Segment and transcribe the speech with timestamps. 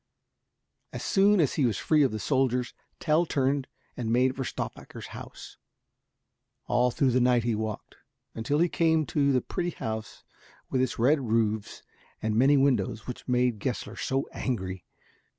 [0.91, 5.05] As soon as he was free of the soldiers, Tell turned and made for Stauffacher's
[5.13, 5.57] house.
[6.65, 7.97] All through the night he walked,
[8.33, 10.23] until he came to the pretty house
[10.71, 11.83] with its red roofs
[12.19, 14.85] and many windows which had made Gessler so angry.